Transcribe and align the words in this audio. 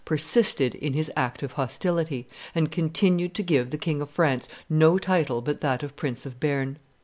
persisted 0.03 0.73
in 0.73 0.93
his 0.93 1.11
active 1.15 1.51
hostility, 1.51 2.27
and 2.55 2.71
continued 2.71 3.35
to 3.35 3.43
give 3.43 3.69
the 3.69 3.77
King 3.77 4.01
of 4.01 4.09
France 4.09 4.47
no 4.67 4.97
title 4.97 5.43
but 5.43 5.61
that 5.61 5.83
of 5.83 5.95
Prince 5.95 6.25
of 6.25 6.39
Bearn. 6.39 6.79